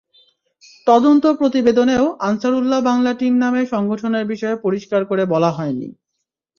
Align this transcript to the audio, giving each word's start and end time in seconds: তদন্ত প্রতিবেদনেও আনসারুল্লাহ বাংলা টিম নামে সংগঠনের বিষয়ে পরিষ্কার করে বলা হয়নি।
তদন্ত 0.87 1.23
প্রতিবেদনেও 1.39 2.05
আনসারুল্লাহ 2.21 2.79
বাংলা 2.81 3.11
টিম 3.13 3.33
নামে 3.37 3.61
সংগঠনের 3.65 4.25
বিষয়ে 4.25 4.55
পরিষ্কার 4.55 5.01
করে 5.05 5.23
বলা 5.25 5.51
হয়নি। 5.51 5.87